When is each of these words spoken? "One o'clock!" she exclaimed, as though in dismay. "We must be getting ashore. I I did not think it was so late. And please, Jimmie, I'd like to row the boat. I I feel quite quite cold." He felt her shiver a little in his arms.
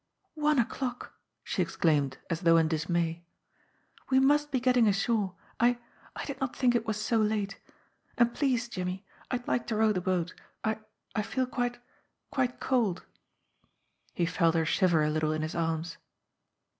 "One 0.41 0.57
o'clock!" 0.57 1.13
she 1.43 1.61
exclaimed, 1.61 2.17
as 2.27 2.41
though 2.41 2.57
in 2.57 2.67
dismay. 2.67 3.23
"We 4.09 4.17
must 4.19 4.49
be 4.49 4.59
getting 4.59 4.87
ashore. 4.87 5.35
I 5.59 5.77
I 6.15 6.25
did 6.25 6.41
not 6.41 6.55
think 6.55 6.73
it 6.73 6.87
was 6.87 6.97
so 6.99 7.17
late. 7.17 7.59
And 8.17 8.33
please, 8.33 8.67
Jimmie, 8.67 9.05
I'd 9.29 9.47
like 9.47 9.67
to 9.67 9.75
row 9.75 9.91
the 9.91 10.01
boat. 10.01 10.33
I 10.63 10.79
I 11.15 11.21
feel 11.21 11.45
quite 11.45 11.77
quite 12.31 12.59
cold." 12.59 13.03
He 14.15 14.25
felt 14.25 14.55
her 14.55 14.65
shiver 14.65 15.03
a 15.03 15.11
little 15.11 15.31
in 15.33 15.43
his 15.43 15.53
arms. 15.53 15.97